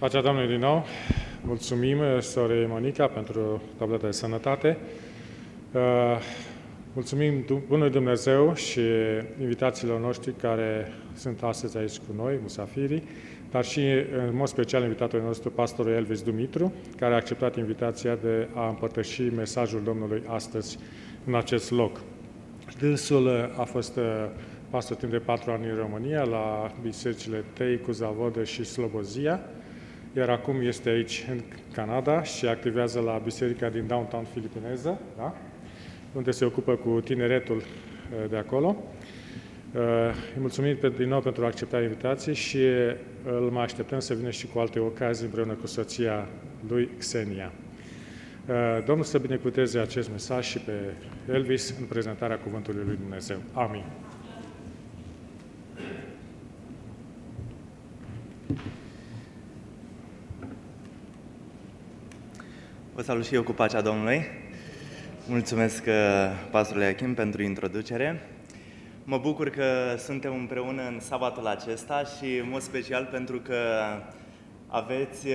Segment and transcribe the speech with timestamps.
[0.00, 0.84] Pacea Domnului din nou.
[1.42, 4.78] Mulțumim, sorei Monica, pentru tableta de sănătate.
[5.72, 5.80] Uh,
[6.92, 8.80] mulțumim Bunului Dumnezeu și
[9.40, 13.02] invitațiilor noștri care sunt astăzi aici cu noi, musafirii,
[13.50, 13.80] dar și
[14.28, 19.22] în mod special invitatul nostru, pastorul Elvis Dumitru, care a acceptat invitația de a împărtăși
[19.22, 20.78] mesajul Domnului astăzi
[21.26, 22.00] în acest loc.
[22.78, 24.04] Dânsul a fost uh,
[24.70, 29.40] pastor timp de patru ani în România, la bisericile Tei, Cuzavodă și Slobozia,
[30.16, 31.40] iar acum este aici în
[31.72, 35.36] Canada și activează la biserica din downtown filipineză, da?
[36.12, 38.76] unde se ocupă cu tineretul uh, de acolo.
[39.74, 39.80] Uh,
[40.34, 44.30] îi mulțumim din nou pentru a accepta invitații și uh, îl mai așteptăm să vină
[44.30, 46.28] și cu alte ocazii împreună cu soția
[46.68, 47.52] lui Xenia.
[48.84, 50.72] Domnul să binecuvânteze acest mesaj și pe
[51.32, 53.36] Elvis în prezentarea Cuvântului lui Dumnezeu.
[53.52, 53.84] Amin.
[63.00, 64.24] Vă salut și eu cu pacea Domnului.
[65.26, 65.94] Mulțumesc, uh,
[66.50, 68.22] pastorului Achim, pentru introducere.
[69.04, 69.64] Mă bucur că
[69.98, 73.54] suntem împreună în sabatul acesta și, în mod special, pentru că
[74.66, 75.34] aveți uh,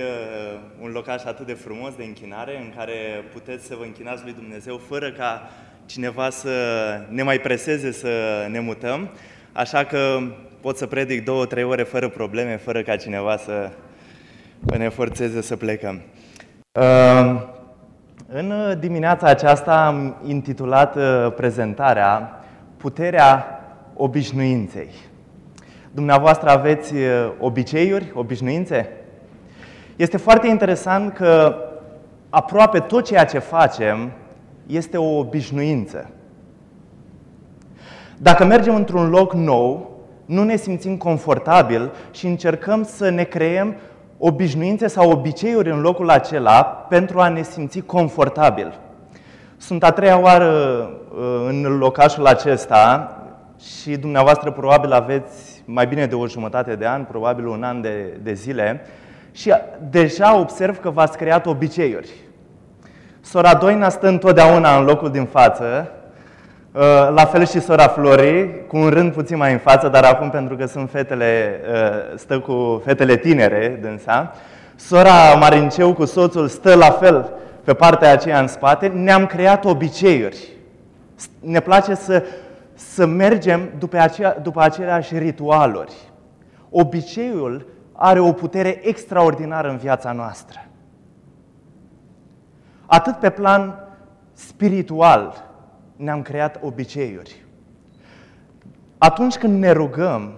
[0.80, 4.76] un locaș atât de frumos de închinare în care puteți să vă închinați lui Dumnezeu
[4.88, 5.50] fără ca
[5.86, 6.50] cineva să
[7.08, 9.10] ne mai preseze să ne mutăm.
[9.52, 10.18] Așa că
[10.60, 13.70] pot să predic două, trei ore fără probleme, fără ca cineva să
[14.76, 16.02] ne forțeze să plecăm.
[16.72, 17.54] Uh,
[18.28, 22.40] în dimineața aceasta am intitulat uh, prezentarea
[22.76, 23.60] Puterea
[23.94, 24.88] obișnuinței.
[25.90, 28.88] Dumneavoastră aveți uh, obiceiuri, obișnuințe?
[29.96, 31.56] Este foarte interesant că
[32.30, 34.12] aproape tot ceea ce facem
[34.66, 36.10] este o obișnuință.
[38.18, 39.90] Dacă mergem într-un loc nou,
[40.24, 43.74] nu ne simțim confortabil și încercăm să ne creăm
[44.18, 48.78] obișnuințe sau obiceiuri în locul acela pentru a ne simți confortabil.
[49.56, 50.50] Sunt a treia oară
[51.10, 53.10] uh, în locașul acesta
[53.60, 58.18] și dumneavoastră probabil aveți mai bine de o jumătate de an, probabil un an de,
[58.22, 58.86] de zile
[59.32, 59.52] și
[59.90, 62.10] deja observ că v-ați creat obiceiuri.
[63.20, 66.05] Sora Doina stă întotdeauna în locul din față Uh,
[67.14, 70.56] la fel și sora Flori, cu un rând puțin mai în față, dar acum pentru
[70.56, 74.32] că sunt fetele, uh, stă cu fetele tinere dânsa.
[74.74, 77.30] Sora Marinceu cu soțul stă la fel
[77.64, 78.86] pe partea aceea în spate.
[78.86, 80.48] Ne-am creat obiceiuri.
[81.40, 82.24] Ne place să,
[82.74, 85.94] să mergem după, aceea, după aceleași ritualuri.
[86.70, 90.64] Obiceiul are o putere extraordinară în viața noastră.
[92.86, 93.78] Atât pe plan
[94.32, 95.45] spiritual,
[95.96, 97.44] ne-am creat obiceiuri.
[98.98, 100.32] Atunci când ne rugăm,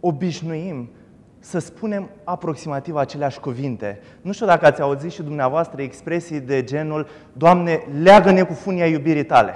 [0.00, 0.90] obișnuim
[1.38, 4.00] să spunem aproximativ aceleași cuvinte.
[4.20, 9.24] Nu știu dacă ați auzit și dumneavoastră expresii de genul Doamne, leagă-ne cu funia iubirii
[9.24, 9.54] tale.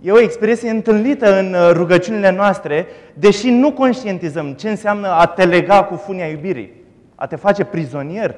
[0.00, 5.44] E o expresie întâlnită în uh, rugăciunile noastre, deși nu conștientizăm ce înseamnă a te
[5.44, 6.72] lega cu funia iubirii,
[7.14, 8.34] a te face prizonier.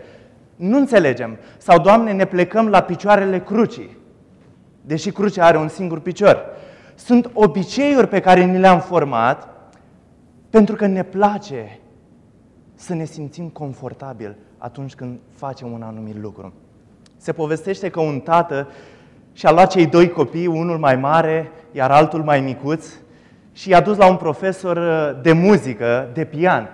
[0.57, 1.37] Nu înțelegem.
[1.57, 3.97] Sau, Doamne, ne plecăm la picioarele crucii
[4.87, 6.47] deși crucea are un singur picior.
[6.95, 9.49] Sunt obiceiuri pe care ni le-am format
[10.51, 11.79] pentru că ne place
[12.75, 16.53] să ne simțim confortabil atunci când facem un anumit lucru.
[17.17, 18.69] Se povestește că un tată
[19.33, 22.87] și-a luat cei doi copii, unul mai mare, iar altul mai micuț,
[23.53, 24.79] și i-a dus la un profesor
[25.23, 26.71] de muzică, de pian.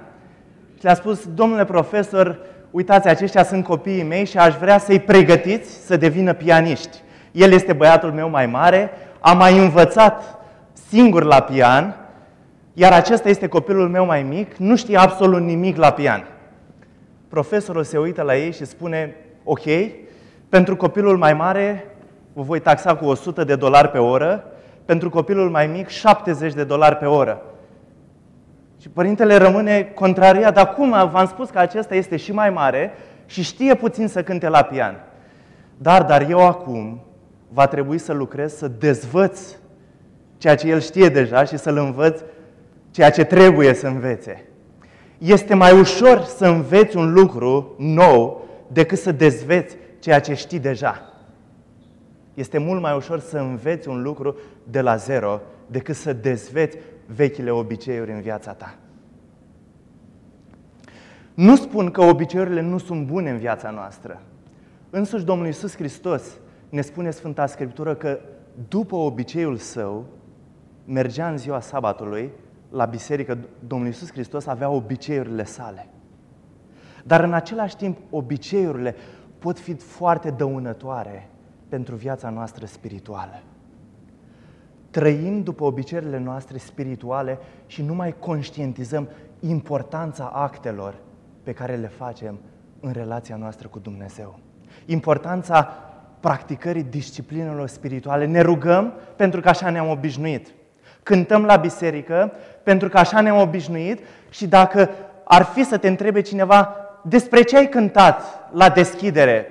[0.79, 2.39] Și le-a spus, domnule profesor,
[2.71, 7.03] uitați, aceștia sunt copiii mei și aș vrea să-i pregătiți să devină pianiști.
[7.33, 10.39] El este băiatul meu mai mare, a mai învățat
[10.89, 11.97] singur la pian,
[12.73, 16.25] iar acesta este copilul meu mai mic, nu știe absolut nimic la pian.
[17.29, 19.63] Profesorul se uită la ei și spune, ok,
[20.49, 21.87] pentru copilul mai mare
[22.33, 24.45] vă voi taxa cu 100 de dolari pe oră,
[24.85, 27.43] pentru copilul mai mic 70 de dolari pe oră.
[28.81, 32.93] Și părintele rămâne contrariat, dar cum v-am spus că acesta este și mai mare
[33.27, 35.05] și știe puțin să cânte la pian.
[35.77, 37.01] Dar, dar eu acum
[37.53, 39.41] va trebui să lucrez să dezvăț
[40.39, 42.21] ceea ce el știe deja și să-l învăț
[42.91, 44.45] ceea ce trebuie să învețe.
[45.19, 51.15] Este mai ușor să înveți un lucru nou decât să dezveți ceea ce știi deja.
[52.35, 56.77] Este mult mai ușor să înveți un lucru de la zero decât să dezveți
[57.15, 58.75] vechile obiceiuri în viața ta.
[61.35, 64.23] Nu spun că obiceiurile nu sunt bune în viața noastră.
[64.91, 66.23] Însuși Domnul Iisus Hristos
[66.71, 68.19] ne spune Sfânta Scriptură că
[68.69, 70.05] după obiceiul său,
[70.85, 72.31] mergea în ziua sabatului
[72.71, 75.89] la biserică, Domnul Iisus Hristos avea obiceiurile sale.
[77.05, 78.95] Dar în același timp, obiceiurile
[79.39, 81.29] pot fi foarte dăunătoare
[81.69, 83.43] pentru viața noastră spirituală.
[84.91, 89.09] Trăim după obiceiurile noastre spirituale și nu mai conștientizăm
[89.41, 90.95] importanța actelor
[91.43, 92.39] pe care le facem
[92.81, 94.39] în relația noastră cu Dumnezeu.
[94.87, 95.69] Importanța
[96.21, 98.27] practicării disciplinelor spirituale.
[98.27, 100.49] Ne rugăm pentru că așa ne-am obișnuit.
[101.03, 102.33] Cântăm la biserică
[102.63, 104.01] pentru că așa ne-am obișnuit
[104.31, 104.91] și dacă
[105.25, 108.23] ar fi să te întrebe cineva despre ce ai cântat
[108.53, 109.47] la deschidere,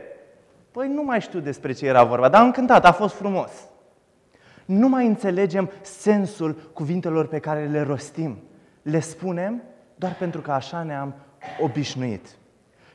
[0.71, 3.51] păi nu mai știu despre ce era vorba, dar am cântat, a fost frumos.
[4.65, 8.37] Nu mai înțelegem sensul cuvintelor pe care le rostim.
[8.81, 9.61] Le spunem
[9.95, 11.13] doar pentru că așa ne-am
[11.61, 12.27] obișnuit.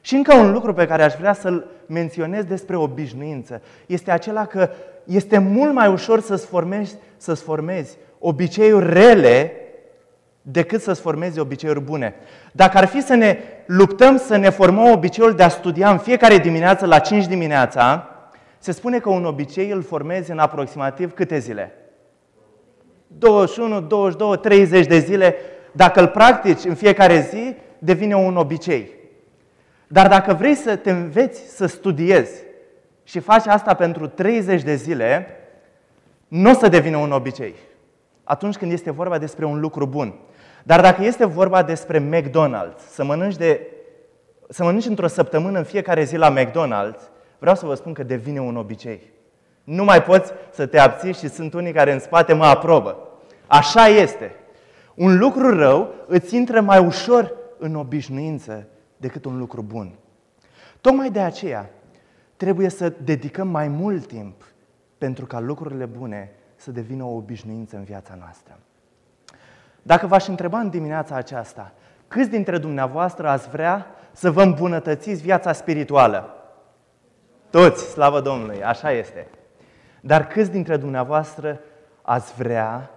[0.05, 4.71] Și încă un lucru pe care aș vrea să-l menționez despre obișnuință este acela că
[5.05, 9.53] este mult mai ușor să-ți formezi, să-ți formezi obiceiuri rele
[10.43, 12.15] decât să-ți formezi obiceiuri bune.
[12.53, 16.39] Dacă ar fi să ne luptăm să ne formăm obiceiul de a studia în fiecare
[16.39, 18.09] dimineață la 5 dimineața,
[18.59, 21.75] se spune că un obicei îl formezi în aproximativ câte zile?
[23.07, 25.35] 21, 22, 30 de zile.
[25.73, 29.03] Dacă îl practici în fiecare zi, devine un obicei.
[29.95, 32.43] Dar dacă vrei să te înveți să studiezi
[33.05, 35.27] și faci asta pentru 30 de zile,
[36.29, 37.55] nu o să devină un obicei.
[38.25, 40.15] Atunci când este vorba despre un lucru bun.
[40.63, 43.61] Dar dacă este vorba despre McDonald's, să mănânci, de,
[44.49, 47.01] să mănânci într-o săptămână în fiecare zi la McDonald's,
[47.39, 49.13] vreau să vă spun că devine un obicei.
[49.65, 52.97] Nu mai poți să te abții și sunt unii care în spate mă aprobă.
[53.47, 54.35] Așa este.
[54.95, 59.95] Un lucru rău îți intră mai ușor în obișnuință decât un lucru bun.
[60.81, 61.71] Tocmai de aceea
[62.37, 64.45] trebuie să dedicăm mai mult timp
[64.99, 68.59] pentru ca lucrurile bune să devină o obișnuință în viața noastră.
[69.83, 71.73] Dacă v-aș întreba în dimineața aceasta,
[72.09, 76.35] câți dintre dumneavoastră ați vrea să vă îmbunătățiți viața spirituală?
[77.51, 79.27] Toți, slavă Domnului, așa este.
[80.01, 81.61] Dar câți dintre dumneavoastră
[82.03, 82.91] ați vrea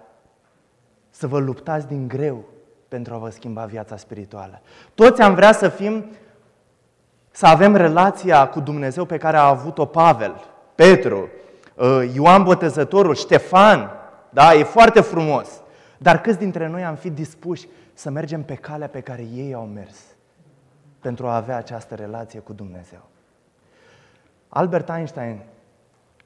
[1.10, 2.44] să vă luptați din greu
[2.88, 4.60] pentru a vă schimba viața spirituală.
[4.94, 6.04] Toți am vrea să fim,
[7.30, 10.34] să avem relația cu Dumnezeu pe care a avut-o Pavel,
[10.74, 11.28] Petru,
[11.74, 13.90] uh, Ioan Botezătorul, Ștefan,
[14.30, 15.48] da, e foarte frumos.
[15.98, 19.64] Dar câți dintre noi am fi dispuși să mergem pe calea pe care ei au
[19.66, 19.96] mers
[21.00, 23.08] pentru a avea această relație cu Dumnezeu?
[24.48, 25.40] Albert Einstein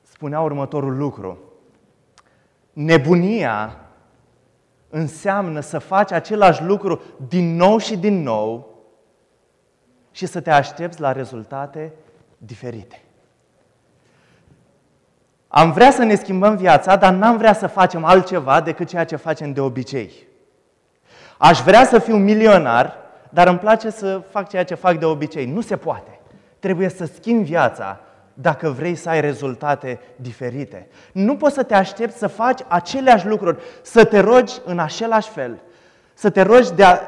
[0.03, 1.39] spunea următorul lucru.
[2.73, 3.77] Nebunia
[4.95, 8.75] înseamnă să faci același lucru din nou și din nou
[10.11, 11.93] și să te aștepți la rezultate
[12.39, 13.03] diferite.
[15.49, 19.17] Am vrea să ne schimbăm viața, dar n-am vrea să facem altceva decât ceea ce
[19.17, 20.13] facem de obicei.
[21.39, 22.97] Aș vrea să fiu milionar,
[23.31, 25.47] dar îmi place să fac ceea ce fac de obicei.
[25.47, 26.21] Nu se poate.
[26.59, 28.01] Trebuie să schimb viața
[28.35, 30.89] dacă vrei să ai rezultate diferite.
[31.13, 35.59] Nu poți să te aștepți să faci aceleași lucruri, să te rogi în același fel,
[36.15, 36.99] să te rogi de, a,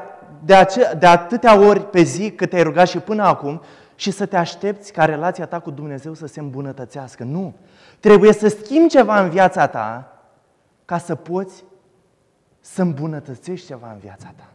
[0.45, 3.61] de, ace, de atâtea ori pe zi cât te-ai rugat și până acum
[3.95, 7.23] și să te aștepți ca relația ta cu Dumnezeu să se îmbunătățească.
[7.23, 7.53] Nu.
[7.99, 10.17] Trebuie să schimbi ceva în viața ta
[10.85, 11.63] ca să poți
[12.59, 14.47] să îmbunătățești ceva în viața ta.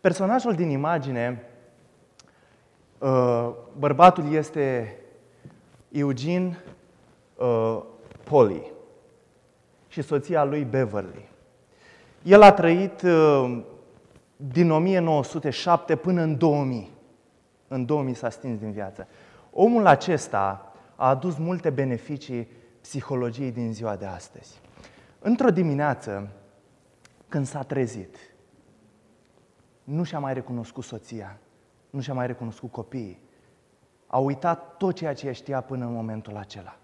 [0.00, 1.49] Personajul din imagine Uh,
[3.78, 4.96] bărbatul este
[5.88, 6.64] Eugene
[7.36, 7.82] uh,
[8.24, 8.72] Polly
[9.88, 11.28] și soția lui Beverly.
[12.22, 13.62] El a trăit uh,
[14.36, 16.90] din 1907 până în 2000.
[17.68, 19.08] În 2000 s-a stins din viață.
[19.52, 22.48] Omul acesta a adus multe beneficii
[22.80, 24.60] psihologiei din ziua de astăzi.
[25.18, 26.28] Într-o dimineață,
[27.28, 28.16] când s-a trezit,
[29.84, 31.38] nu și-a mai recunoscut soția,
[31.90, 33.20] nu și-a mai recunoscut copiii.
[34.06, 36.76] A uitat tot ceea ce știa până în momentul acela.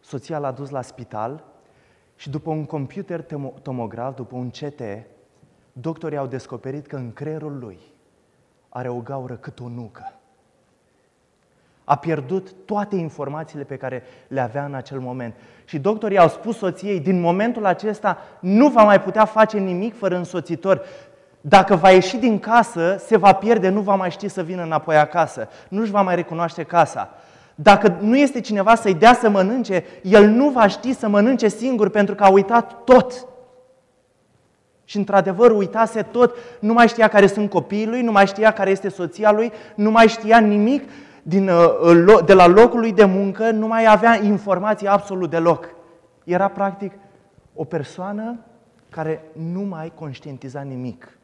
[0.00, 1.44] Soția l-a dus la spital
[2.16, 3.26] și după un computer
[3.62, 4.82] tomograf, după un CT,
[5.72, 7.78] doctorii au descoperit că în creierul lui
[8.68, 10.12] are o gaură cât o nucă.
[11.84, 15.34] A pierdut toate informațiile pe care le avea în acel moment.
[15.64, 20.16] Și doctorii au spus soției, din momentul acesta nu va mai putea face nimic fără
[20.16, 20.82] însoțitor.
[21.40, 24.96] Dacă va ieși din casă, se va pierde, nu va mai ști să vină înapoi
[24.96, 27.10] acasă, nu își va mai recunoaște casa.
[27.54, 31.88] Dacă nu este cineva să-i dea să mănânce, el nu va ști să mănânce singur
[31.88, 33.26] pentru că a uitat tot.
[34.84, 38.70] Și într-adevăr uitase tot, nu mai știa care sunt copiii lui, nu mai știa care
[38.70, 40.90] este soția lui, nu mai știa nimic
[41.22, 45.68] din, uh, de la locul lui de muncă, nu mai avea informații absolut deloc.
[46.24, 46.92] Era practic
[47.54, 48.38] o persoană
[48.88, 51.17] care nu mai conștientiza nimic.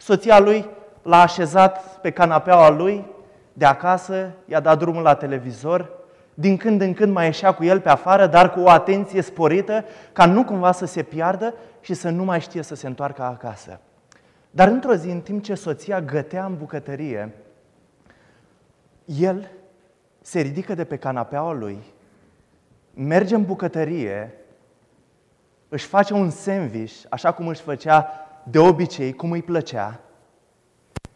[0.00, 0.68] Soția lui
[1.02, 3.06] l-a așezat pe canapeaua lui
[3.52, 5.90] de acasă, i-a dat drumul la televizor,
[6.34, 9.84] din când în când mai ieșea cu el pe afară, dar cu o atenție sporită,
[10.12, 13.80] ca nu cumva să se piardă și să nu mai știe să se întoarcă acasă.
[14.50, 17.34] Dar într-o zi, în timp ce soția gătea în bucătărie,
[19.04, 19.50] el
[20.20, 21.78] se ridică de pe canapeaua lui,
[22.94, 24.34] merge în bucătărie,
[25.68, 30.00] își face un sandwich, așa cum își făcea de obicei, cum îi plăcea,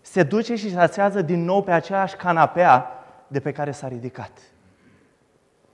[0.01, 2.91] se duce și se asează din nou pe aceeași canapea
[3.27, 4.31] de pe care s-a ridicat.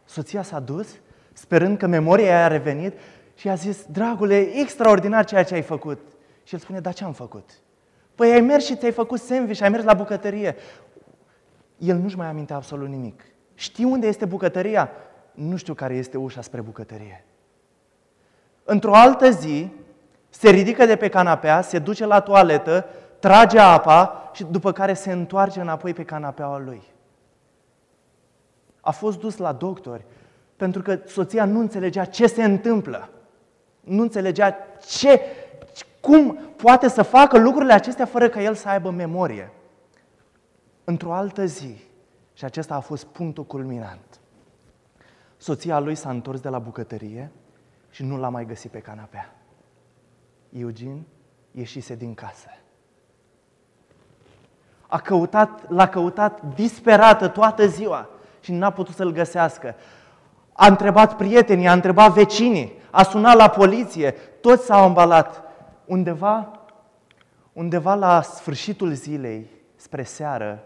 [0.05, 0.89] Soția s-a dus,
[1.33, 2.99] sperând că memoria a revenit
[3.35, 6.01] și a zis, dragule, extraordinar ceea ce ai făcut.
[6.43, 7.51] Și el spune, da, ce am făcut?
[8.15, 10.57] Păi ai mers și ți-ai făcut sandwich, ai mers la bucătărie.
[11.79, 13.25] El nu-și mai aminte absolut nimic.
[13.55, 14.91] Știi unde este bucătăria?
[15.35, 17.25] Nu știu care este ușa spre bucătărie.
[18.65, 19.73] Într-o altă zi,
[20.29, 22.87] se ridică de pe canapea, se duce la toaletă,
[23.19, 26.83] trage apa și după care se întoarce înapoi pe canapeaua lui.
[28.81, 30.05] A fost dus la doctori
[30.57, 33.09] pentru că soția nu înțelegea ce se întâmplă.
[33.81, 34.57] Nu înțelegea
[34.89, 35.21] ce,
[36.01, 39.53] cum poate să facă lucrurile acestea fără ca el să aibă memorie.
[40.85, 41.77] Într-o altă zi,
[42.33, 44.21] și acesta a fost punctul culminant,
[45.37, 47.31] soția lui s-a întors de la bucătărie
[47.91, 49.38] și nu l-a mai găsit pe canapea.
[50.53, 51.07] Eugene
[51.51, 52.49] ieșise din casă.
[54.87, 58.09] A căutat, l-a căutat disperată toată ziua
[58.41, 59.75] și n-a putut să-l găsească.
[60.53, 65.43] A întrebat prietenii, a întrebat vecinii, a sunat la poliție, toți s-au îmbalat.
[65.85, 66.61] Undeva,
[67.53, 70.63] undeva la sfârșitul zilei, spre seară,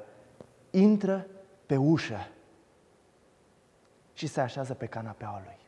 [0.70, 1.26] intră
[1.66, 2.28] pe ușă
[4.12, 5.61] și se așează pe canapeaua lui.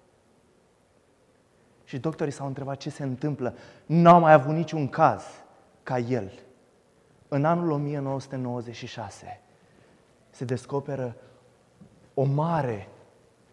[1.85, 3.55] Și doctorii s-au întrebat ce se întâmplă.
[3.87, 5.23] N-au mai avut niciun caz
[5.83, 6.33] ca el.
[7.29, 9.41] În anul 1996
[10.31, 11.17] se descoperă
[12.15, 12.89] o mare,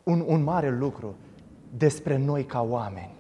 [0.04, 1.16] un, un mare lucru
[1.78, 3.14] despre noi ca oameni.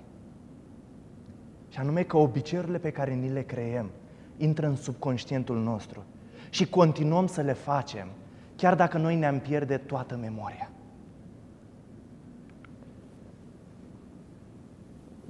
[1.69, 3.89] Și anume că obiceiurile pe care ni le creăm
[4.37, 6.03] intră în subconștientul nostru
[6.49, 8.07] și continuăm să le facem,
[8.55, 10.70] chiar dacă noi ne-am pierde toată memoria.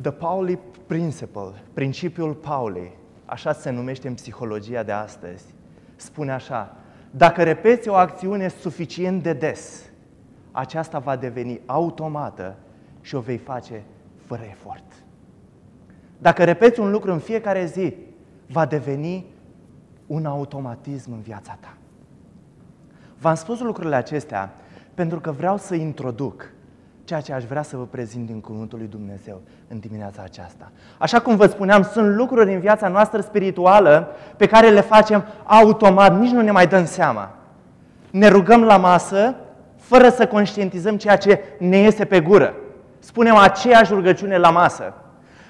[0.02, 2.92] The Pauli Principle, principiul Pauli,
[3.26, 5.44] așa se numește în psihologia de astăzi,
[5.96, 6.76] spune așa,
[7.12, 9.90] dacă repeți o acțiune suficient de des,
[10.52, 12.58] aceasta va deveni automată
[13.02, 13.84] și o vei face
[14.26, 14.84] fără efort.
[16.18, 17.96] Dacă repeți un lucru în fiecare zi,
[18.48, 19.26] va deveni
[20.08, 21.78] un automatism în viața ta.
[23.20, 24.54] V-am spus lucrurile acestea
[24.94, 26.52] pentru că vreau să introduc
[27.12, 30.72] ceea ce aș vrea să vă prezint din Cuvântul lui Dumnezeu în dimineața aceasta.
[30.98, 36.20] Așa cum vă spuneam, sunt lucruri în viața noastră spirituală pe care le facem automat,
[36.20, 37.30] nici nu ne mai dăm seama.
[38.12, 39.36] Ne rugăm la masă
[39.76, 42.54] fără să conștientizăm ceea ce ne iese pe gură.
[43.00, 44.94] Spunem aceeași rugăciune la masă.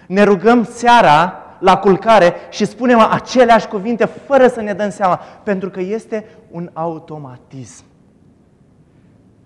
[0.08, 5.70] Ne rugăm seara la culcare și spunem aceleași cuvinte fără să ne dăm seama, pentru
[5.70, 7.84] că este un automatism.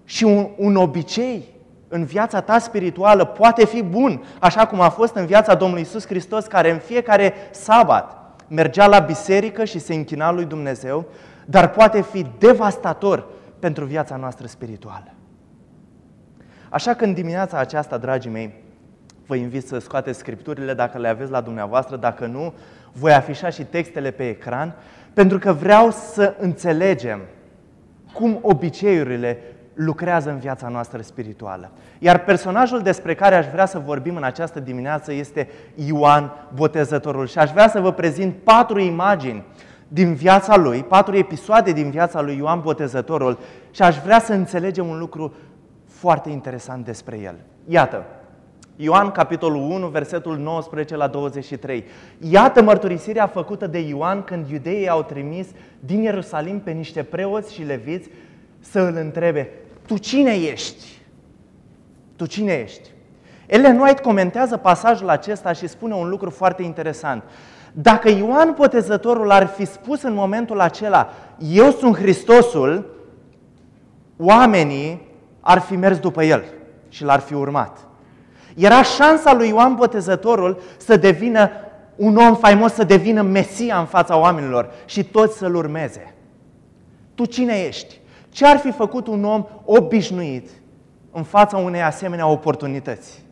[0.04, 1.54] Și un, un obicei
[1.96, 6.06] în viața ta spirituală poate fi bun, așa cum a fost în viața Domnului Isus
[6.06, 11.06] Hristos, care în fiecare sabat mergea la biserică și se închina lui Dumnezeu,
[11.46, 13.28] dar poate fi devastator
[13.60, 15.14] pentru viața noastră spirituală.
[16.70, 18.64] Așa că în dimineața aceasta, dragii mei,
[19.26, 22.54] vă invit să scoateți scripturile dacă le aveți la dumneavoastră, dacă nu,
[22.92, 24.76] voi afișa și textele pe ecran,
[25.14, 27.22] pentru că vreau să înțelegem
[28.14, 29.38] cum obiceiurile
[29.76, 31.72] lucrează în viața noastră spirituală.
[32.00, 37.38] Iar personajul despre care aș vrea să vorbim în această dimineață este Ioan Botezătorul și
[37.38, 39.44] aș vrea să vă prezint patru imagini
[39.88, 43.38] din viața lui, patru episoade din viața lui Ioan Botezătorul
[43.72, 45.34] și aș vrea să înțelegem un lucru
[45.88, 47.36] foarte interesant despre el.
[47.68, 48.06] Iată,
[48.76, 51.84] Ioan, capitolul 1, versetul 19 la 23.
[52.20, 55.48] Iată mărturisirea făcută de Ioan când iudeii au trimis
[55.80, 58.10] din Ierusalim pe niște preoți și leviți
[58.60, 59.50] să îl întrebe,
[59.86, 60.86] tu cine ești?
[62.16, 62.90] Tu cine ești?
[63.46, 67.24] Ellen White comentează pasajul acesta și spune un lucru foarte interesant.
[67.74, 72.86] Dacă Ioan Potezătorul ar fi spus în momentul acela, eu sunt Hristosul,
[74.18, 75.02] oamenii
[75.40, 76.44] ar fi mers după el
[76.90, 77.78] și l-ar fi urmat.
[78.56, 81.50] Era șansa lui Ioan Botezătorul să devină
[81.96, 86.14] un om faimos, să devină Mesia în fața oamenilor și toți să-l urmeze.
[87.16, 88.00] Tu cine ești?
[88.36, 90.50] Ce ar fi făcut un om obișnuit
[91.12, 93.26] în fața unei asemenea oportunități?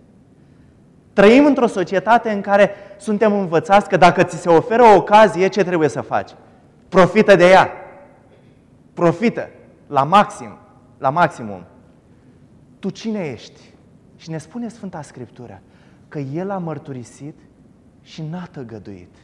[1.13, 5.63] Trăim într-o societate în care suntem învățați că dacă ți se oferă o ocazie, ce
[5.63, 6.31] trebuie să faci?
[6.89, 7.71] Profită de ea.
[8.93, 9.49] Profită
[9.87, 10.57] la maxim,
[10.97, 11.63] la maximum.
[12.79, 13.59] Tu cine ești?
[14.15, 15.61] Și ne spune Sfânta Scriptură
[16.07, 17.39] că El a mărturisit
[18.01, 19.15] și n-a tăgăduit.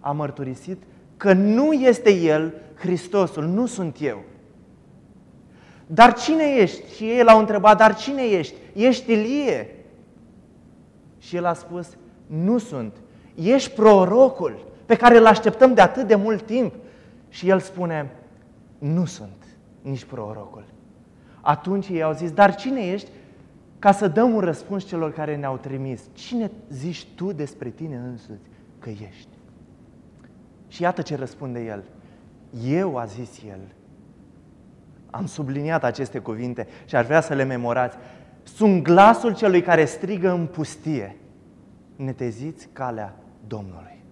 [0.00, 0.82] A mărturisit
[1.16, 4.24] că nu este El Hristosul, nu sunt eu.
[5.94, 6.94] Dar cine ești?
[6.94, 8.54] Și ei l-au întrebat, dar cine ești?
[8.72, 9.74] Ești Ilie?
[11.18, 11.96] Și el a spus,
[12.26, 12.96] nu sunt.
[13.34, 16.74] Ești prorocul pe care îl așteptăm de atât de mult timp.
[17.28, 18.10] Și el spune,
[18.78, 19.46] nu sunt
[19.82, 20.64] nici prorocul.
[21.40, 23.08] Atunci ei au zis, dar cine ești?
[23.78, 26.02] Ca să dăm un răspuns celor care ne-au trimis.
[26.12, 29.28] Cine zici tu despre tine însuți că ești?
[30.68, 31.84] Și iată ce răspunde el.
[32.64, 33.60] Eu, a zis el,
[35.14, 37.96] am subliniat aceste cuvinte și ar vrea să le memorați.
[38.42, 41.16] Sunt glasul celui care strigă în pustie.
[41.96, 43.16] Neteziți calea
[43.46, 44.04] Domnului.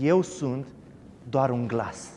[0.00, 0.66] Eu sunt
[1.28, 2.08] doar un glas.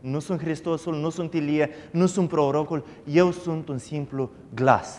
[0.00, 4.98] Nu sunt Hristosul, nu sunt Ilie, nu sunt prorocul, eu sunt un simplu glas.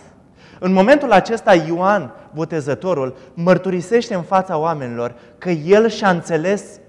[0.59, 6.79] În momentul acesta, Ioan, botezătorul, mărturisește în fața oamenilor că el și-a înțeles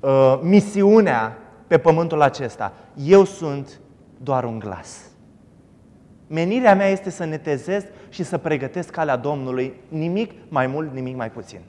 [0.00, 2.72] uh, misiunea pe pământul acesta.
[2.94, 3.80] Eu sunt
[4.22, 5.00] doar un glas.
[6.26, 11.30] Menirea mea este să netezez și să pregătesc calea Domnului, nimic mai mult, nimic mai
[11.30, 11.60] puțin.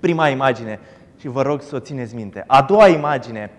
[0.00, 0.80] Prima imagine,
[1.18, 2.44] și vă rog să o țineți minte.
[2.46, 3.50] A doua imagine,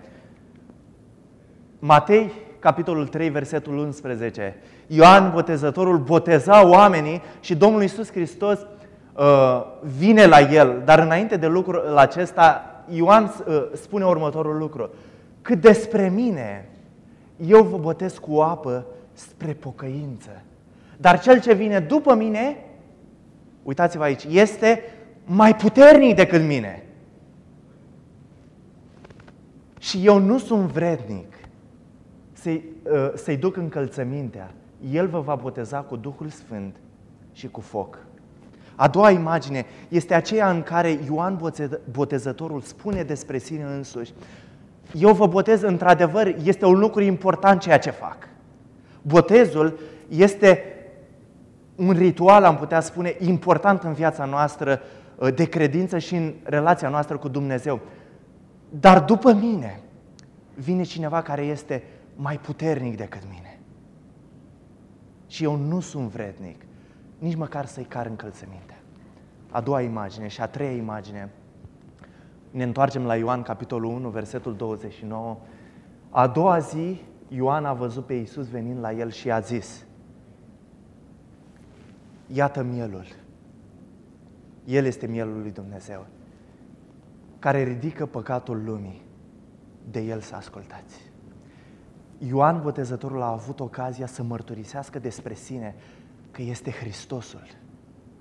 [1.78, 4.56] Matei, capitolul 3, versetul 11.
[4.86, 9.62] Ioan, botezătorul, boteza oamenii și Domnul Iisus Hristos uh,
[9.98, 10.82] vine la el.
[10.84, 14.90] Dar înainte de lucrul acesta, Ioan uh, spune următorul lucru.
[15.44, 16.68] Cât despre mine,
[17.36, 20.42] eu vă botez cu apă spre pocăință.
[20.96, 22.56] Dar cel ce vine după mine,
[23.62, 24.82] uitați-vă aici, este
[25.24, 26.82] mai puternic decât mine.
[29.78, 31.34] Și eu nu sunt vrednic
[32.32, 34.54] să-i, uh, să duc încălțămintea.
[34.90, 36.76] El vă va boteza cu Duhul Sfânt
[37.32, 37.98] și cu foc.
[38.76, 41.52] A doua imagine este aceea în care Ioan
[41.90, 44.12] Botezătorul spune despre sine însuși
[44.98, 48.28] eu vă botez, într-adevăr, este un lucru important ceea ce fac.
[49.02, 49.78] Botezul
[50.08, 50.62] este
[51.76, 54.80] un ritual, am putea spune, important în viața noastră
[55.16, 57.80] uh, de credință și în relația noastră cu Dumnezeu.
[58.70, 59.80] Dar după mine
[60.54, 61.82] vine cineva care este
[62.16, 63.58] mai puternic decât mine.
[65.26, 66.62] Și eu nu sunt vrednic,
[67.18, 68.74] nici măcar să-i car încălțăminte.
[69.50, 71.30] A doua imagine și a treia imagine
[72.54, 75.36] ne întoarcem la Ioan, capitolul 1, versetul 29.
[76.10, 79.86] A doua zi, Ioan a văzut pe Iisus venind la el și a zis,
[82.26, 83.04] Iată mielul.
[84.64, 86.06] El este mielul lui Dumnezeu,
[87.38, 89.02] care ridică păcatul lumii.
[89.90, 91.12] De el să ascultați.
[92.18, 95.74] Ioan Botezătorul a avut ocazia să mărturisească despre sine
[96.30, 97.46] că este Hristosul,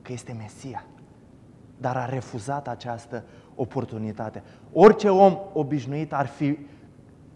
[0.02, 0.86] că este Mesia,
[1.78, 3.24] dar a refuzat această
[3.56, 4.44] oportunitate.
[4.74, 6.58] Orice om obișnuit ar fi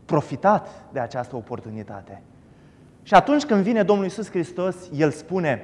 [0.05, 2.21] profitat de această oportunitate.
[3.03, 5.61] Și atunci când vine Domnul Isus Hristos, El spune,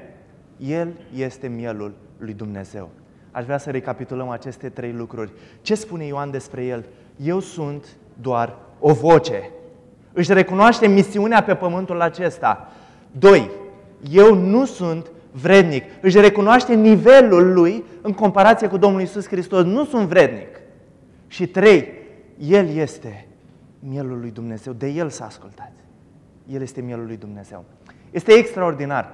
[0.57, 2.89] El este mielul lui Dumnezeu.
[3.31, 5.31] Aș vrea să recapitulăm aceste trei lucruri.
[5.61, 6.85] Ce spune Ioan despre El?
[7.15, 7.85] Eu sunt
[8.21, 9.49] doar o voce.
[10.13, 12.71] Își recunoaște misiunea pe pământul acesta.
[13.11, 13.51] Doi,
[14.11, 15.11] eu nu sunt
[15.41, 15.84] vrednic.
[16.02, 19.63] Își recunoaște nivelul lui în comparație cu Domnul Isus Hristos.
[19.63, 20.48] Nu sunt vrednic.
[21.28, 21.88] Și trei,
[22.38, 23.28] El este
[23.80, 24.74] mielul lui Dumnezeu.
[24.74, 25.72] De El să ascultați.
[26.48, 27.63] El este mielul lui Dumnezeu.
[28.12, 29.12] Este extraordinar.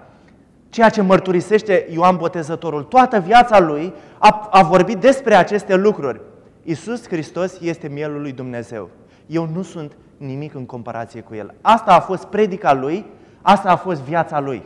[0.70, 6.22] Ceea ce mărturisește Ioan Botezătorul, toată viața lui a, a vorbit despre aceste lucruri.
[6.64, 8.90] Isus Hristos este mielul lui Dumnezeu.
[9.26, 11.54] Eu nu sunt nimic în comparație cu El.
[11.62, 13.06] Asta a fost predica lui,
[13.42, 14.64] asta a fost viața lui.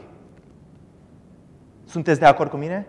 [1.94, 2.88] Sunteți de acord cu mine?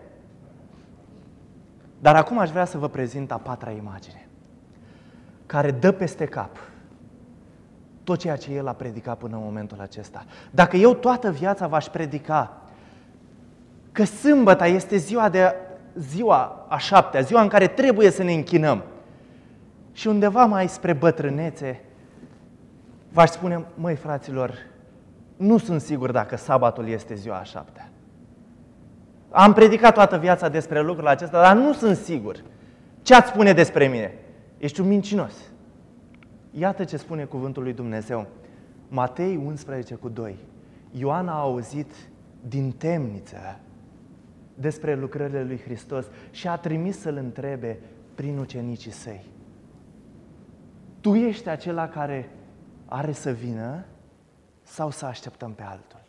[1.99, 4.27] Dar acum aș vrea să vă prezint a patra imagine,
[5.45, 6.57] care dă peste cap
[8.03, 10.25] tot ceea ce el a predicat până în momentul acesta.
[10.51, 12.61] Dacă eu toată viața v-aș predica
[13.91, 15.55] că sâmbăta este ziua, de,
[15.95, 18.83] ziua a șaptea, ziua în care trebuie să ne închinăm,
[19.91, 21.83] și undeva mai spre bătrânețe,
[23.11, 24.53] v-aș spune, măi fraților,
[25.37, 27.89] nu sunt sigur dacă sabatul este ziua a șaptea.
[29.37, 32.43] Am predicat toată viața despre lucrul acesta, dar nu sunt sigur.
[33.01, 34.13] Ce ați spune despre mine?
[34.57, 35.33] Ești un mincinos.
[36.51, 38.27] Iată ce spune cuvântul lui Dumnezeu.
[38.87, 40.37] Matei 11 cu 2.
[40.91, 41.91] Ioan a auzit
[42.47, 43.59] din temniță
[44.53, 47.79] despre lucrările lui Hristos și a trimis să-l întrebe
[48.15, 49.25] prin ucenicii săi.
[51.01, 52.29] Tu ești acela care
[52.85, 53.85] are să vină
[54.63, 56.03] sau să așteptăm pe altul?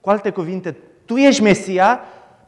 [0.00, 2.00] Cu alte cuvinte, Tu ești Mesia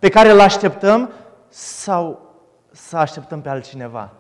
[0.03, 1.11] pe care îl așteptăm
[1.49, 2.35] sau
[2.71, 4.13] să așteptăm pe altcineva?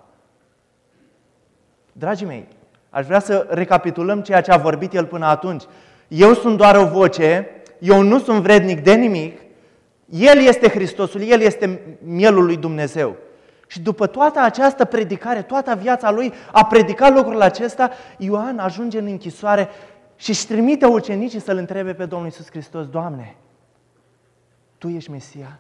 [1.93, 2.49] Dragii mei,
[2.91, 5.63] aș vrea să recapitulăm ceea ce a vorbit el până atunci.
[6.09, 9.41] Eu sunt doar o voce, eu nu sunt vrednic de nimic,
[10.09, 13.17] El este Hristosul, El este mielul lui Dumnezeu.
[13.67, 19.07] Și după toată această predicare, toată viața lui a predicat lucrul acesta, Ioan ajunge în
[19.07, 19.69] închisoare
[20.17, 23.37] și își trimite ucenicii să-L întrebe pe Domnul Iisus Hristos, Doamne,
[24.79, 25.59] Tu ești Mesia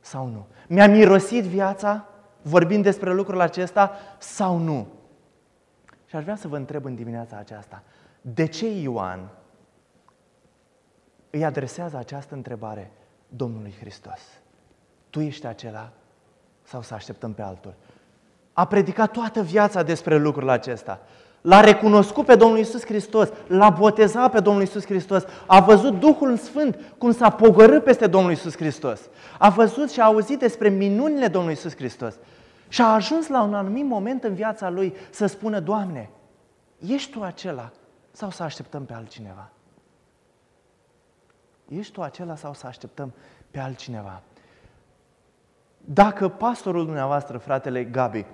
[0.00, 0.46] sau nu?
[0.68, 2.08] Mi-a mirosit viața
[2.42, 4.86] vorbind despre lucrul acesta sau nu?
[6.06, 7.82] Și aș vrea să vă întreb în dimineața aceasta,
[8.20, 9.28] de ce Ioan
[11.30, 12.90] îi adresează această întrebare
[13.28, 14.20] Domnului Hristos?
[15.10, 15.92] Tu ești acela
[16.62, 17.74] sau să așteptăm pe altul?
[18.52, 21.00] A predicat toată viața despre lucrul acesta.
[21.40, 26.36] L-a recunoscut pe Domnul Isus Hristos, l-a botezat pe Domnul Isus Hristos, a văzut Duhul
[26.36, 29.00] Sfânt cum s-a pogorât peste Domnul Isus Hristos.
[29.38, 32.14] A văzut și a auzit despre minunile Domnului Isus Hristos.
[32.68, 36.10] Și a ajuns la un anumit moment în viața lui să spună, Doamne,
[36.86, 37.70] ești Tu acela
[38.12, 39.50] sau să așteptăm pe altcineva?
[41.68, 43.12] Ești Tu acela sau să așteptăm
[43.50, 44.22] pe altcineva?
[45.84, 48.26] Dacă pastorul dumneavoastră, fratele Gabi,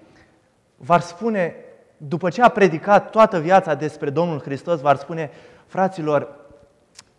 [0.77, 1.55] v-ar spune,
[1.97, 5.31] după ce a predicat toată viața despre Domnul Hristos, v-ar spune,
[5.67, 6.37] fraților,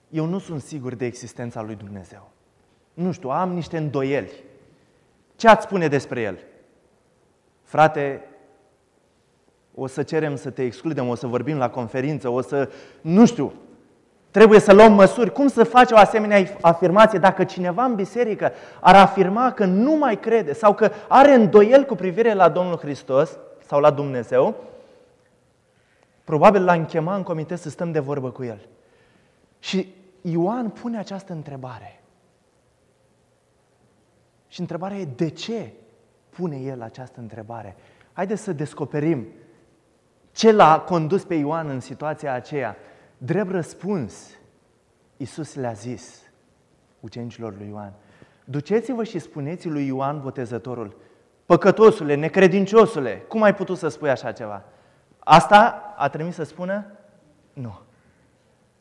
[0.10, 2.32] eu nu sunt sigur de existența lui Dumnezeu.
[2.94, 4.32] Nu știu, am niște îndoieli.
[5.36, 6.38] Ce ați spune despre El?
[7.64, 8.24] Frate,
[9.76, 12.70] o să cerem să te excludem, o să vorbim la conferință, o să,
[13.02, 13.54] nu știu,
[14.32, 15.32] trebuie să luăm măsuri.
[15.32, 20.20] Cum să faci o asemenea afirmație dacă cineva în biserică ar afirma că nu mai
[20.20, 23.38] crede sau că are îndoiel cu privire la Domnul Hristos
[23.68, 24.56] sau la Dumnezeu?
[26.24, 28.68] Probabil l-am chemat în comitet să stăm de vorbă cu el.
[29.60, 32.02] Și Ioan pune această întrebare.
[34.48, 35.74] Și întrebarea e de ce
[36.30, 37.76] pune el această întrebare?
[38.14, 39.28] Haideți să descoperim
[40.32, 42.76] ce l-a condus pe Ioan în situația aceea.
[43.18, 44.30] Drept răspuns,
[45.18, 46.22] Iisus le-a zis
[47.00, 47.94] ucenicilor lui Ioan,
[48.46, 50.96] duceți-vă și spuneți lui Ioan Botezătorul,
[51.48, 54.64] păcătosule, necredinciosule, cum ai putut să spui așa ceva?
[55.20, 56.86] Asta a trimis să spună?
[57.54, 57.80] Nu.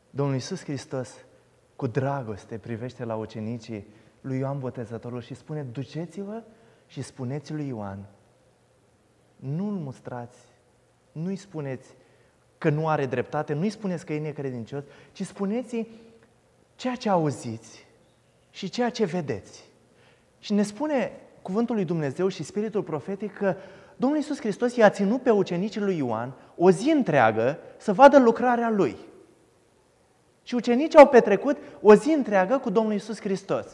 [0.09, 1.09] Domnul Iisus Hristos,
[1.75, 3.87] cu dragoste, privește la ucenicii
[4.21, 6.43] lui Ioan Botezătorul și spune, duceți-vă
[6.87, 8.05] și spuneți lui Ioan,
[9.35, 10.37] nu-l mustrați,
[11.11, 11.95] nu-i spuneți
[12.57, 15.87] că nu are dreptate, nu-i spuneți că e necredincios, ci spuneți
[16.75, 17.85] ceea ce auziți
[18.49, 19.63] și ceea ce vedeți.
[20.39, 21.11] Și ne spune
[21.47, 23.55] cuvântul lui Dumnezeu și Spiritul Profetic că
[23.95, 28.69] Domnul Iisus Hristos i-a ținut pe ucenicii lui Ioan o zi întreagă să vadă lucrarea
[28.69, 28.95] lui.
[30.43, 33.65] Și ucenicii au petrecut o zi întreagă cu Domnul Iisus Hristos.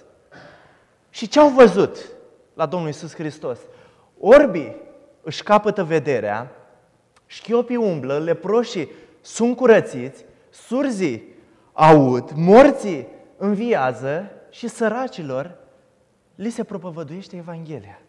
[1.09, 1.97] Și ce au văzut
[2.53, 3.59] la Domnul Iisus Hristos?
[4.19, 4.75] Orbii
[5.21, 6.51] își capătă vederea,
[7.25, 8.89] șchiopii umblă, leproșii
[9.21, 11.27] sunt curățiți, surzii
[11.71, 13.07] aud, morții
[13.37, 15.61] înviază și săracilor
[16.35, 17.99] li se propovăduiește Evanghelia.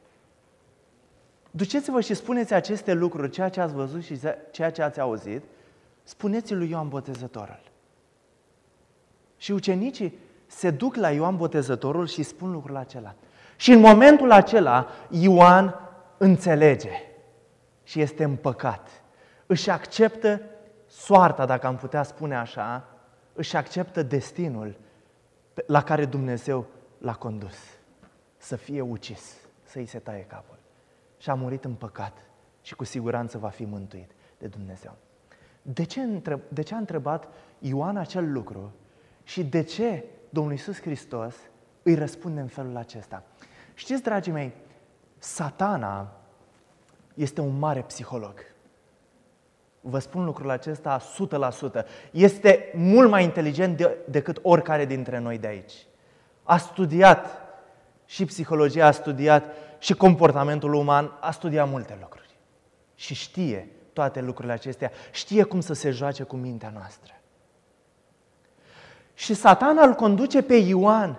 [1.51, 5.43] Duceți-vă și spuneți aceste lucruri, ceea ce ați văzut și ceea ce ați auzit,
[6.03, 7.61] spuneți lui Ioan Botezătorul.
[9.37, 13.15] Și ucenicii se duc la Ioan Botezătorul și spun lucrul acela.
[13.57, 15.75] Și în momentul acela Ioan
[16.17, 16.91] înțelege
[17.83, 18.89] și este împăcat.
[19.47, 20.41] Își acceptă
[20.87, 22.89] soarta, dacă am putea spune așa,
[23.33, 24.77] își acceptă destinul
[25.67, 26.67] la care Dumnezeu
[26.99, 27.57] l-a condus.
[28.45, 30.59] Să fie ucis, să-i se taie capul.
[31.19, 32.19] Și a murit în păcat
[32.63, 34.97] și cu siguranță va fi mântuit de Dumnezeu.
[35.63, 37.29] De ce, întreb, de ce a întrebat
[37.59, 38.73] Ioan acel lucru
[39.23, 41.35] și de ce Domnul Iisus Hristos
[41.83, 43.23] îi răspunde în felul acesta?
[43.75, 44.53] Știți, dragii mei,
[45.19, 46.13] satana
[47.15, 48.35] este un mare psiholog.
[49.81, 51.87] Vă spun lucrul acesta 100%.
[52.11, 55.87] Este mult mai inteligent de, decât oricare dintre noi de aici.
[56.43, 57.44] A studiat
[58.05, 62.39] și psihologia, a studiat și comportamentul uman, a studiat multe lucruri.
[62.95, 67.13] Și știe toate lucrurile acestea, știe cum să se joace cu mintea noastră.
[69.15, 71.19] Și satana îl conduce pe Ioan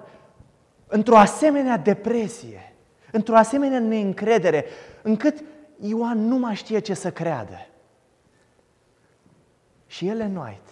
[0.88, 2.74] într-o asemenea depresie,
[3.12, 4.66] într-o asemenea neîncredere,
[5.02, 5.44] încât
[5.80, 7.68] Ioan nu mai știe ce să creadă.
[9.88, 10.72] Și Ellen White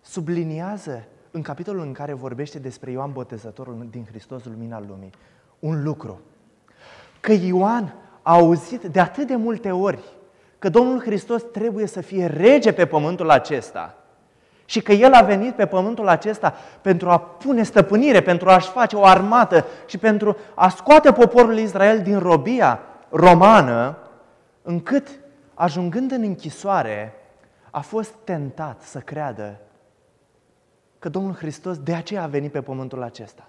[0.00, 1.04] subliniază
[1.36, 5.10] în capitolul în care vorbește despre Ioan Botezătorul din Hristos Lumina Lumii,
[5.58, 6.20] un lucru.
[7.20, 9.98] Că Ioan a auzit de atât de multe ori
[10.58, 13.94] că Domnul Hristos trebuie să fie rege pe pământul acesta
[14.64, 18.96] și că El a venit pe pământul acesta pentru a pune stăpânire, pentru a-și face
[18.96, 23.96] o armată și pentru a scoate poporul Israel din robia romană,
[24.62, 25.08] încât,
[25.54, 27.14] ajungând în închisoare,
[27.70, 29.60] a fost tentat să creadă
[31.06, 33.48] că Domnul Hristos de aceea a venit pe pământul acesta.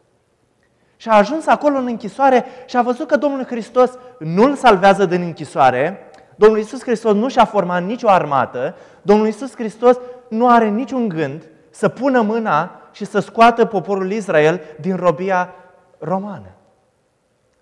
[0.97, 5.21] Și a ajuns acolo în închisoare și a văzut că Domnul Hristos nu-l salvează din
[5.21, 11.07] închisoare, Domnul Iisus Hristos nu și-a format nicio armată, Domnul Iisus Hristos nu are niciun
[11.07, 15.53] gând să pună mâna și să scoată poporul Israel din robia
[15.97, 16.51] romană.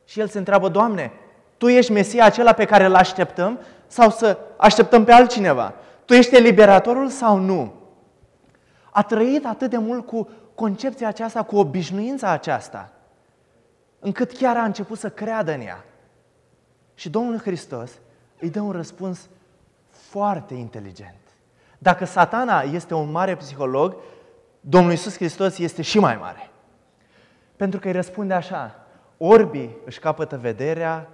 [0.06, 1.12] Și el se întreabă, Doamne,
[1.58, 5.74] Tu ești Mesia acela pe care îl așteptăm sau să așteptăm pe altcineva?
[6.06, 7.84] Tu ești liberatorul sau nu?
[8.96, 12.92] A trăit atât de mult cu concepția aceasta, cu obișnuința aceasta,
[14.00, 15.86] încât chiar a început să creadă în ea.
[16.94, 17.92] Și Domnul Hristos
[18.40, 19.30] îi dă un răspuns
[19.90, 21.20] foarte inteligent.
[21.78, 23.96] Dacă satana este un mare psiholog,
[24.60, 26.50] Domnul Iisus Hristos este și mai mare.
[27.56, 28.86] Pentru că îi răspunde așa,
[29.18, 31.10] orbii își capătă vederea,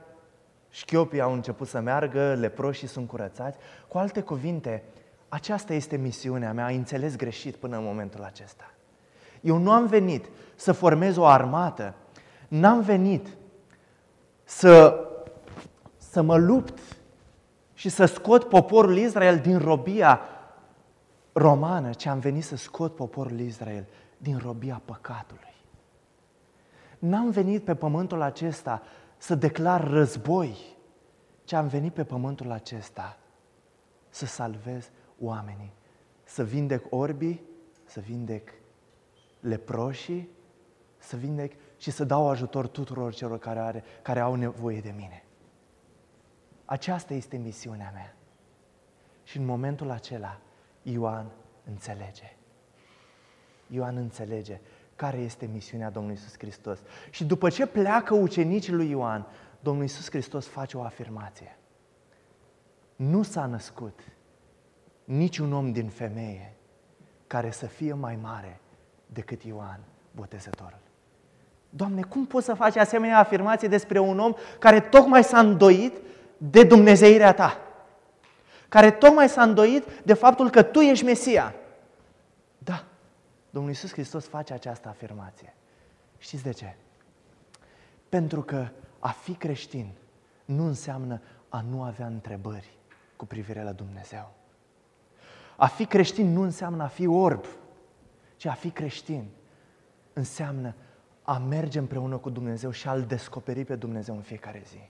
[0.69, 3.57] șchiopii au început să meargă, leproșii sunt curățați.
[3.87, 4.83] Cu alte cuvinte,
[5.33, 8.71] aceasta este misiunea mea, ai înțeles greșit până în momentul acesta.
[9.41, 11.93] Eu nu am venit să formez o armată,
[12.47, 13.27] n-am venit
[14.43, 15.05] să,
[15.97, 16.79] să mă lupt
[17.73, 20.21] și să scot poporul Israel din robia
[21.33, 23.85] romană, ci am venit să scot poporul Israel
[24.17, 25.55] din robia păcatului.
[26.99, 28.81] N-am venit pe pământul acesta
[29.17, 30.57] să declar război,
[31.43, 33.17] ci am venit pe pământul acesta
[34.09, 34.89] să salvez
[35.21, 35.73] oamenii,
[36.23, 37.41] să vindec orbii,
[37.86, 38.49] să vindec
[39.39, 40.29] leproșii,
[40.97, 45.23] să vindec și să dau ajutor tuturor celor care, are, care au nevoie de mine.
[46.65, 48.15] Aceasta este misiunea mea.
[49.23, 50.39] Și în momentul acela,
[50.81, 51.31] Ioan
[51.63, 52.36] înțelege.
[53.67, 54.60] Ioan înțelege
[54.95, 56.79] care este misiunea Domnului Isus Hristos.
[57.10, 59.27] Și după ce pleacă ucenicii lui Ioan,
[59.60, 61.57] Domnul Isus Hristos face o afirmație.
[62.95, 63.99] Nu s-a născut
[65.03, 66.53] niciun om din femeie
[67.27, 68.59] care să fie mai mare
[69.05, 69.79] decât Ioan,
[70.11, 70.79] botezătorul.
[71.69, 75.97] Doamne, cum poți să faci asemenea afirmație despre un om care tocmai s-a îndoit
[76.37, 77.57] de Dumnezeirea ta?
[78.69, 81.55] Care tocmai s-a îndoit de faptul că tu ești Mesia?
[82.57, 82.83] Da,
[83.49, 85.53] Domnul Iisus Hristos face această afirmație.
[86.17, 86.75] Știți de ce?
[88.09, 88.67] Pentru că
[88.99, 89.91] a fi creștin
[90.45, 92.69] nu înseamnă a nu avea întrebări
[93.15, 94.31] cu privire la Dumnezeu.
[95.62, 97.45] A fi creștin nu înseamnă a fi orb,
[98.36, 99.26] ci a fi creștin
[100.13, 100.76] înseamnă
[101.21, 104.89] a merge împreună cu Dumnezeu și a-L descoperi pe Dumnezeu în fiecare zi.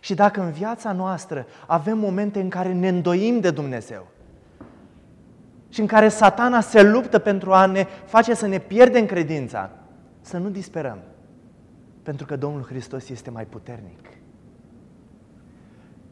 [0.00, 4.06] Și dacă în viața noastră avem momente în care ne îndoim de Dumnezeu
[5.68, 9.70] și în care satana se luptă pentru a ne face să ne pierdem credința,
[10.20, 10.98] să nu disperăm,
[12.02, 14.19] pentru că Domnul Hristos este mai puternic.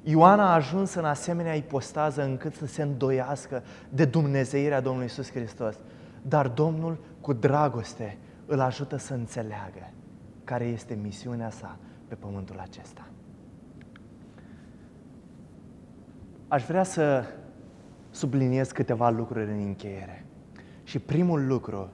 [0.03, 5.79] Ioan a ajuns în asemenea ipostază încât să se îndoiască de Dumnezeirea Domnului Isus Hristos.
[6.23, 9.93] Dar Domnul, cu dragoste, îl ajută să înțeleagă
[10.45, 13.09] care este misiunea sa pe pământul acesta.
[16.49, 17.25] Aș vrea să
[18.11, 20.27] subliniez câteva lucruri în încheiere.
[20.83, 21.91] Și primul lucru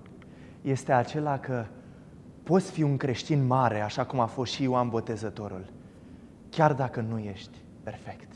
[0.62, 1.64] este acela că
[2.42, 5.64] poți fi un creștin mare, așa cum a fost și Ioan Botezătorul,
[6.50, 8.32] chiar dacă nu ești perfect.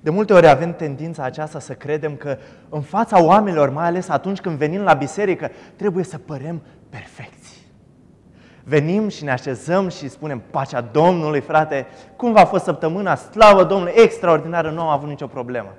[0.00, 4.40] De multe ori avem tendința aceasta să credem că în fața oamenilor, mai ales atunci
[4.40, 7.66] când venim la biserică, trebuie să părem perfecți.
[8.64, 13.92] Venim și ne așezăm și spunem pacea Domnului, frate, cum v-a fost săptămâna, slavă Domnului,
[13.96, 15.74] extraordinară, nu am avut nicio problemă.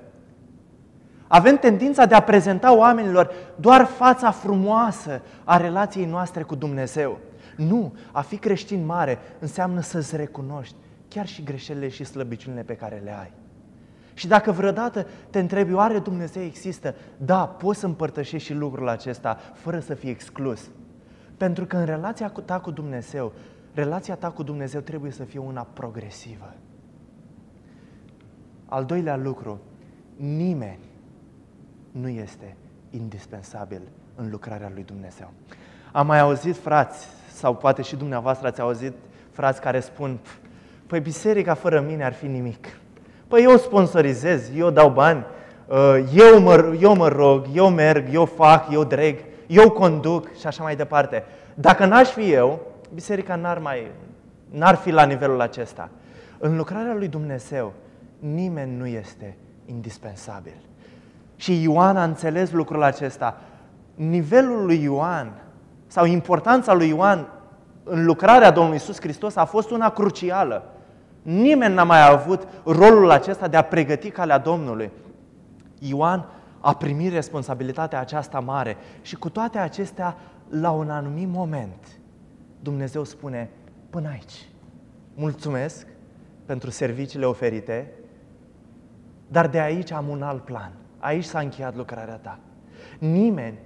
[1.28, 7.18] Avem tendința de a prezenta oamenilor doar fața frumoasă a relației noastre cu Dumnezeu.
[7.56, 10.76] Nu, a fi creștin mare înseamnă să-ți recunoști
[11.08, 13.32] chiar și greșelile și slăbiciunile pe care le ai.
[14.14, 16.96] Și dacă vreodată te întrebi, oare Dumnezeu există?
[17.18, 20.70] Da, poți să împărtășești și lucrul acesta fără să fii exclus.
[21.38, 23.34] Pentru că în relația ta cu Dumnezeu,
[23.74, 26.54] relația ta cu Dumnezeu trebuie să fie una progresivă.
[28.66, 29.60] Al doilea lucru,
[30.16, 30.80] nimeni
[31.92, 32.56] nu este
[32.90, 33.82] indispensabil
[34.16, 35.32] în lucrarea lui Dumnezeu.
[35.92, 38.94] Am mai auzit frați, sau poate și dumneavoastră ați auzit
[39.32, 40.20] frați care spun,
[40.88, 42.68] păi biserica fără mine ar fi nimic.
[43.28, 45.26] Păi eu sponsorizez, eu dau bani,
[45.68, 45.78] uh,
[46.14, 50.64] eu mă, eu mă rog, eu merg, eu fac, eu dreg, eu conduc și așa
[50.64, 51.24] mai departe.
[51.54, 52.60] Dacă n-aș fi eu,
[52.94, 53.92] biserica n-ar, mai,
[54.50, 55.90] n-ar fi la nivelul acesta.
[56.38, 57.74] În lucrarea lui Dumnezeu,
[58.20, 60.56] nimeni nu este indispensabil.
[61.36, 63.42] Și Ioan a înțeles lucrul acesta.
[63.96, 65.32] Nivelul lui Ioan
[65.88, 67.28] sau importanța lui Ioan
[67.84, 70.64] în lucrarea Domnului Isus Hristos a fost una crucială.
[71.28, 74.92] Nimeni n-a mai avut rolul acesta de a pregăti calea Domnului.
[75.80, 76.26] Ioan
[76.60, 80.18] a primit responsabilitatea aceasta mare și cu toate acestea,
[80.50, 82.00] la un anumit moment,
[82.60, 83.50] Dumnezeu spune,
[83.90, 84.48] până aici,
[85.14, 85.88] mulțumesc
[86.46, 87.92] pentru serviciile oferite,
[89.28, 90.72] dar de aici am un alt plan.
[90.98, 92.40] Aici s-a încheiat lucrarea ta.
[93.00, 93.58] Nimeni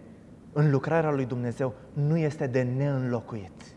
[0.54, 3.76] în lucrarea lui Dumnezeu nu este de neînlocuit.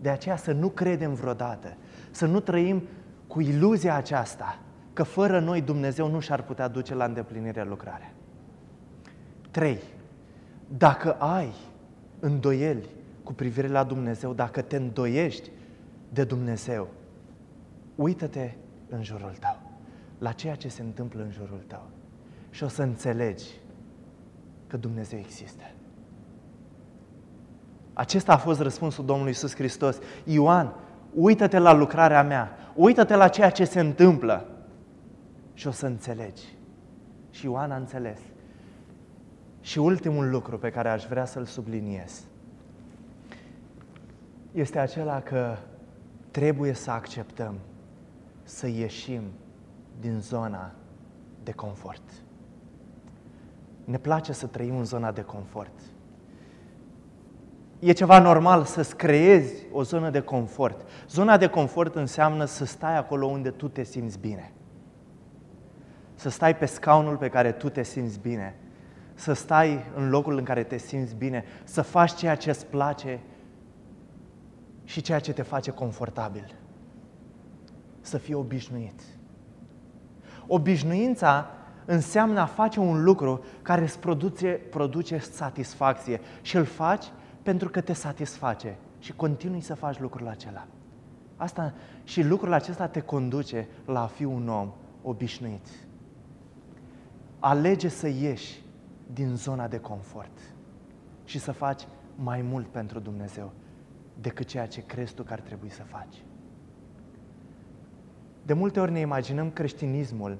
[0.00, 1.76] De aceea să nu credem vreodată,
[2.18, 2.82] să nu trăim
[3.26, 4.58] cu iluzia aceasta
[4.92, 8.12] că fără noi Dumnezeu nu și-ar putea duce la îndeplinirea lucrarea.
[9.50, 9.78] 3.
[10.68, 11.52] Dacă ai
[12.20, 12.88] îndoieli
[13.22, 15.50] cu privire la Dumnezeu, dacă te îndoiești
[16.08, 16.88] de Dumnezeu,
[17.94, 18.50] uită-te
[18.88, 19.60] în jurul tău,
[20.18, 21.86] la ceea ce se întâmplă în jurul tău
[22.50, 23.46] și o să înțelegi
[24.66, 25.62] că Dumnezeu există.
[27.92, 29.98] Acesta a fost răspunsul Domnului Isus Hristos.
[30.24, 30.74] Ioan,
[31.14, 34.46] uită-te la lucrarea mea, uită-te la ceea ce se întâmplă
[35.54, 36.42] și o să înțelegi.
[37.30, 38.18] Și Ioan a înțeles.
[39.60, 42.28] Și ultimul lucru pe care aș vrea să-l subliniez
[44.52, 45.56] este acela că
[46.30, 47.58] trebuie să acceptăm
[48.42, 49.22] să ieșim
[50.00, 50.72] din zona
[51.42, 52.02] de confort.
[53.84, 55.80] Ne place să trăim în zona de confort.
[57.78, 60.86] E ceva normal să-ți creezi o zonă de confort.
[61.08, 64.52] Zona de confort înseamnă să stai acolo unde tu te simți bine.
[66.14, 68.56] Să stai pe scaunul pe care tu te simți bine.
[69.14, 71.44] Să stai în locul în care te simți bine.
[71.64, 73.20] Să faci ceea ce îți place
[74.84, 76.54] și ceea ce te face confortabil.
[78.00, 79.00] Să fii obișnuit.
[80.46, 81.50] Obișnuința
[81.84, 87.04] înseamnă a face un lucru care îți produce, produce satisfacție și îl faci
[87.48, 90.66] pentru că te satisface și continui să faci lucrul acela.
[91.36, 95.66] Asta și lucrul acesta te conduce la a fi un om obișnuit.
[97.38, 98.62] Alege să ieși
[99.12, 100.38] din zona de confort
[101.24, 101.82] și să faci
[102.14, 103.52] mai mult pentru Dumnezeu
[104.20, 106.22] decât ceea ce crezi tu că ar trebui să faci.
[108.42, 110.38] De multe ori ne imaginăm creștinismul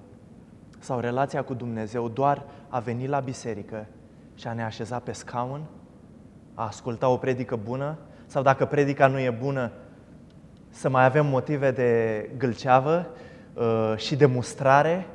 [0.79, 3.87] sau relația cu Dumnezeu doar a veni la biserică
[4.35, 5.67] și a ne așeza pe scaun,
[6.59, 9.73] a asculta o predică bună sau dacă predica nu e bună,
[10.69, 13.07] să mai avem motive de gâlceavă
[13.55, 15.07] uh, și de mustrare.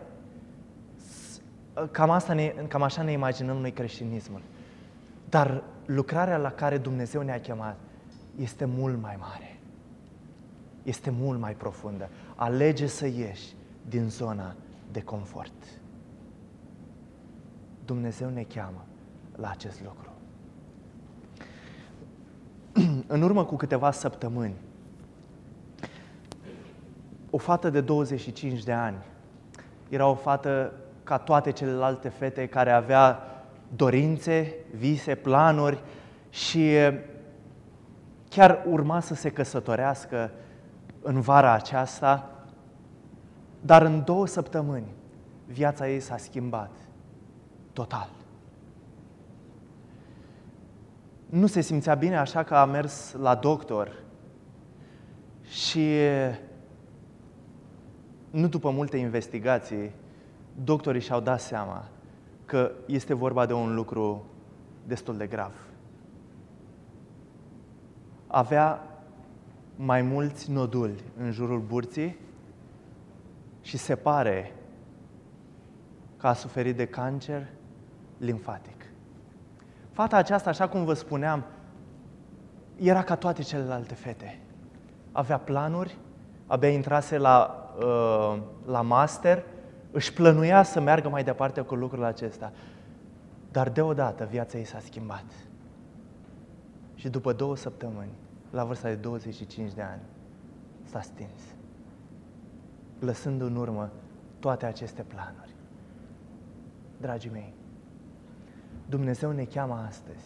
[1.91, 4.41] Cam, asta ne, cam așa ne imaginăm noi creștinismul.
[5.29, 7.77] Dar lucrarea la care Dumnezeu ne-a chemat
[8.36, 9.60] este mult mai mare.
[10.84, 12.10] Este mult mai profundă.
[12.36, 13.56] Alege să ieși
[13.89, 14.56] din zona
[14.91, 15.53] de confort.
[17.86, 18.86] Dumnezeu ne cheamă
[19.36, 20.12] la acest lucru.
[23.13, 24.56] În urmă cu câteva săptămâni,
[27.30, 28.97] o fată de 25 de ani
[29.89, 30.73] era o fată
[31.04, 33.19] ca toate celelalte fete care avea
[33.76, 35.84] dorințe, vise, planuri
[36.30, 36.71] și
[38.30, 40.32] chiar urma să se căsătorească
[41.02, 42.30] în vara aceasta,
[43.62, 44.93] dar în două săptămâni
[45.45, 46.71] viața ei s-a schimbat
[47.73, 48.10] total.
[51.34, 54.04] Nu se simțea bine, așa că a mers la doctor
[55.43, 55.89] și
[58.30, 59.91] nu după multe investigații,
[60.63, 61.89] doctorii și-au dat seama
[62.46, 64.26] că este vorba de un lucru
[64.88, 65.54] destul de grav.
[68.28, 68.82] Avea
[69.76, 72.17] mai mulți noduli în jurul burții
[73.62, 74.56] și se pare
[76.17, 77.48] că a suferit de cancer
[78.17, 78.83] limfatic.
[79.93, 81.44] Fata aceasta, așa cum vă spuneam,
[82.75, 84.39] era ca toate celelalte fete.
[85.12, 85.98] Avea planuri,
[86.48, 89.44] abia intrase la, uh, la master,
[89.91, 92.52] își plănuia să meargă mai departe cu lucrul acesta.
[93.52, 95.25] Dar deodată viața ei s-a schimbat.
[96.96, 98.12] Și după două săptămâni,
[98.52, 100.02] la vârsta de 25 de ani,
[100.83, 101.41] s-a stins,
[103.00, 103.89] lăsând în urmă
[104.39, 105.56] toate aceste planuri.
[106.98, 107.54] Dragii mei,
[108.90, 110.25] Dumnezeu ne cheamă astăzi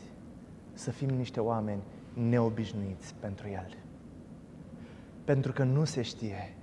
[0.74, 1.82] să fim niște oameni
[2.14, 3.78] neobișnuiți pentru El.
[5.24, 6.55] Pentru că nu se știe,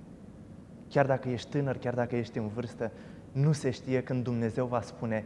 [0.89, 2.91] chiar dacă ești tânăr, chiar dacă ești în vârstă,
[3.31, 5.25] nu se știe când Dumnezeu va spune,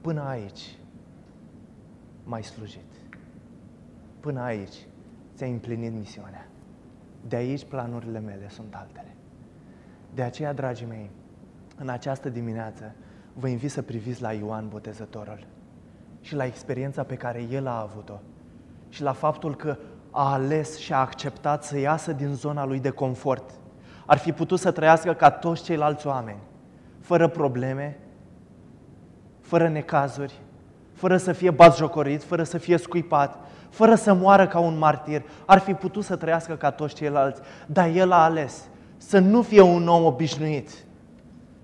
[0.00, 0.78] până aici
[2.24, 2.92] mai slujit.
[4.20, 4.86] Până aici
[5.34, 6.48] ți-ai împlinit misiunea.
[7.28, 9.14] De aici planurile mele sunt altele.
[10.14, 11.10] De aceea, dragii mei,
[11.76, 12.94] în această dimineață
[13.32, 15.46] vă invit să priviți la Ioan Botezătorul
[16.26, 18.20] și la experiența pe care el a avut-o
[18.88, 19.76] și la faptul că
[20.10, 23.50] a ales și a acceptat să iasă din zona lui de confort.
[24.06, 26.38] Ar fi putut să trăiască ca toți ceilalți oameni,
[27.00, 27.98] fără probleme,
[29.40, 30.40] fără necazuri,
[30.92, 33.38] fără să fie bazjocorit, fără să fie scuipat,
[33.70, 35.22] fără să moară ca un martir.
[35.44, 39.60] Ar fi putut să trăiască ca toți ceilalți, dar el a ales să nu fie
[39.60, 40.70] un om obișnuit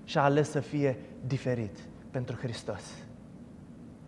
[0.03, 1.77] și a ales să fie diferit
[2.11, 3.02] pentru Hristos.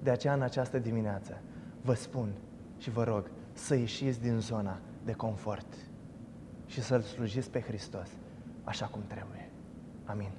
[0.05, 1.41] De aceea, în această dimineață,
[1.81, 2.33] vă spun
[2.77, 5.75] și vă rog să ieșiți din zona de confort
[6.65, 8.09] și să-L slujiți pe Hristos
[8.63, 9.49] așa cum trebuie.
[10.05, 10.29] Amin.